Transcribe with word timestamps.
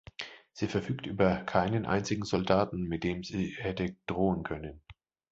Sie 0.51 0.67
verfügt 0.67 1.05
über 1.05 1.35
keinen 1.43 1.85
einzigen 1.85 2.25
Soldaten, 2.25 2.85
mit 2.87 3.03
dem 3.03 3.23
sie 3.23 3.53
hätte 3.59 3.95
drohen 4.07 4.41
können. 4.41 4.81